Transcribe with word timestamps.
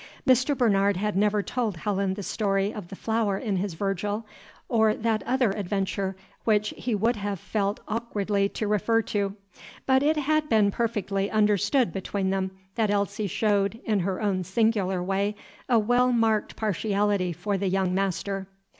Mr. 0.27 0.57
Bernard 0.57 0.97
had 0.97 1.15
never 1.15 1.43
told 1.43 1.77
Helen 1.77 2.15
the 2.15 2.23
story 2.23 2.73
of 2.73 2.87
the 2.87 2.95
flower 2.95 3.37
in 3.37 3.57
his 3.57 3.75
Virgil, 3.75 4.25
or 4.67 4.95
that 4.95 5.21
other 5.27 5.51
adventure 5.51 6.15
which 6.43 6.73
he 6.75 6.95
would 6.95 7.17
have 7.17 7.39
felt 7.39 7.81
awkwardly 7.87 8.49
to 8.49 8.67
refer 8.67 9.03
to; 9.03 9.35
but 9.85 10.01
it 10.01 10.17
had 10.17 10.49
been 10.49 10.71
perfectly 10.71 11.29
understood 11.29 11.93
between 11.93 12.31
them 12.31 12.49
that 12.73 12.89
Elsie 12.89 13.27
showed 13.27 13.79
in 13.85 13.99
her 13.99 14.19
own 14.19 14.43
singular 14.43 15.03
way 15.03 15.35
a 15.69 15.77
well 15.77 16.11
marked 16.11 16.55
partiality 16.55 17.31
for 17.31 17.55
the 17.55 17.67
young 17.69 17.93
master. 17.93 18.47